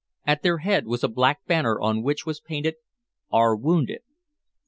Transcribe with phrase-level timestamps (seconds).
[0.25, 2.73] At their head was a black banner on which was painted,
[3.31, 4.01] "Our Wounded."